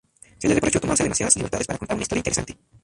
[0.39, 2.57] Se le reprochó tomarse demasiadas libertades para contar una historia interesante.